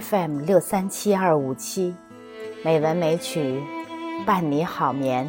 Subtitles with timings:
[0.00, 1.94] FM 六三七二五七，
[2.64, 3.60] 美文美曲
[4.24, 5.28] 伴你好眠。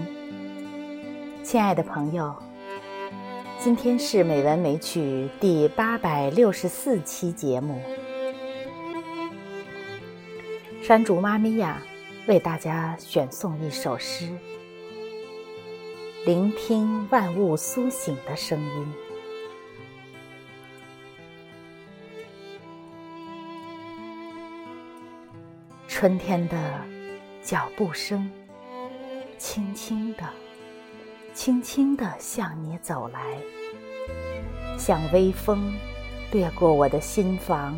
[1.44, 2.34] 亲爱的朋友，
[3.60, 7.82] 今天是美文美曲第八百六十四期节目。
[10.82, 11.82] 山竹妈咪呀，
[12.30, 14.30] 为大家选送一首诗，
[16.26, 19.03] 聆听万物苏醒的声音。
[25.96, 26.58] 春天的
[27.44, 28.28] 脚步声，
[29.38, 30.24] 轻轻的，
[31.36, 33.20] 轻轻的向你走来，
[34.76, 35.72] 像微风
[36.32, 37.78] 掠过我的心房，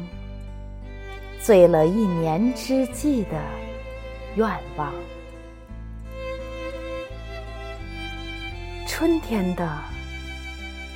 [1.41, 3.37] 醉了一年之计的
[4.37, 4.93] 愿望。
[8.87, 9.77] 春天的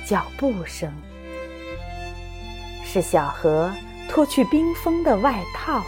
[0.06, 0.90] 脚步声，
[2.82, 3.70] 是小河
[4.08, 5.84] 脱去冰封的外套。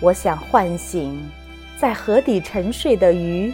[0.00, 1.30] 我想唤醒
[1.78, 3.52] 在河底沉睡的鱼，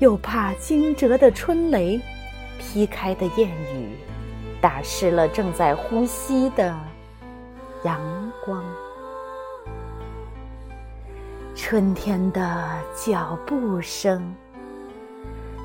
[0.00, 2.00] 又怕惊蛰的春雷
[2.58, 3.96] 劈开的燕语，
[4.60, 6.76] 打湿了正在呼吸的
[7.84, 8.00] 阳
[8.44, 8.62] 光。
[11.54, 14.34] 春天的脚步声，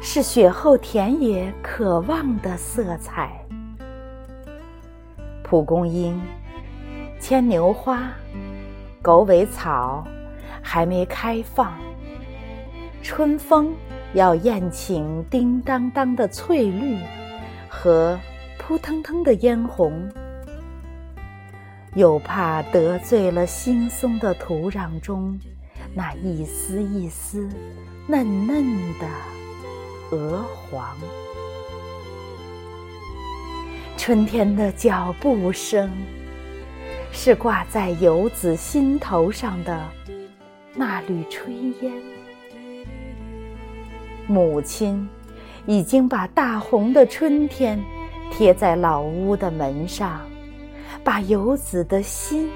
[0.01, 3.31] 是雪后田野渴望的色彩。
[5.43, 6.21] 蒲公英，
[7.19, 8.03] 牵牛花。
[9.05, 10.03] 狗尾草
[10.63, 11.71] 还没开放，
[13.03, 13.71] 春风
[14.15, 16.97] 要宴请叮当当的翠绿
[17.69, 18.19] 和
[18.57, 20.09] 扑腾腾的嫣红，
[21.93, 25.39] 又怕得罪了惺忪的土壤中
[25.93, 27.47] 那一丝一丝
[28.07, 28.65] 嫩嫩
[28.99, 29.07] 的
[30.09, 30.97] 鹅黄。
[33.97, 35.91] 春天的脚步声。
[37.17, 39.89] 是挂在游子心头上的
[40.75, 41.91] 那缕炊烟。
[44.27, 45.07] 母亲
[45.65, 47.81] 已经把大红的春天
[48.29, 50.21] 贴在老屋的门上，
[51.05, 52.49] 把游子的心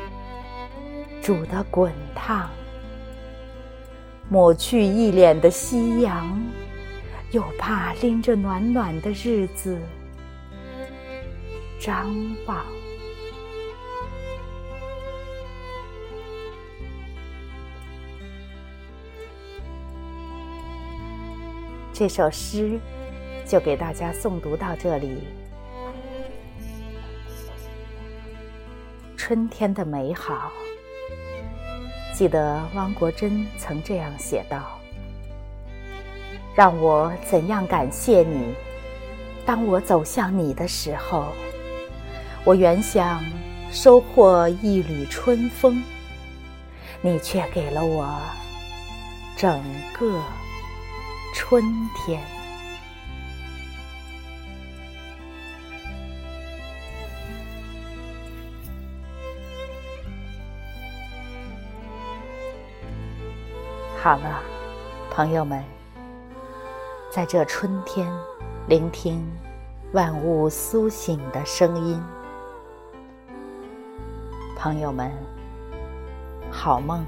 [1.22, 2.50] 煮得滚烫。
[4.28, 6.38] 抹去一脸的夕阳，
[7.32, 9.80] 又怕拎着暖暖的日子
[11.80, 12.14] 张
[12.46, 12.58] 望。
[22.00, 22.80] 这首诗
[23.46, 25.28] 就给大家诵读到这里。
[29.18, 30.50] 春天的美好，
[32.16, 34.80] 记得汪国真曾这样写道
[36.56, 38.54] ：“让我怎样感谢你？
[39.46, 41.34] 当我走向你的时候，
[42.46, 43.22] 我原想
[43.74, 45.84] 收获一缕春风，
[47.02, 48.10] 你却给了我
[49.36, 49.62] 整
[49.92, 50.24] 个。”
[51.34, 51.64] 春
[51.96, 52.22] 天，
[63.98, 64.42] 好了，
[65.10, 65.64] 朋友们，
[67.12, 68.12] 在这春天，
[68.68, 69.26] 聆听
[69.94, 72.02] 万物苏醒的声音。
[74.56, 75.12] 朋友们，
[76.52, 77.06] 好梦。